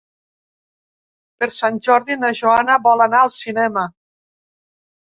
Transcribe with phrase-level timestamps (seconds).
[1.43, 3.87] Per Sant Jordi na Joana vol anar al cinema.